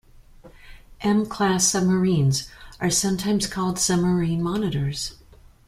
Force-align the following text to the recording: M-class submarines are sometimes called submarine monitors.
M-class 1.01 1.67
submarines 1.67 2.47
are 2.79 2.89
sometimes 2.89 3.45
called 3.45 3.77
submarine 3.77 4.41
monitors. 4.41 5.13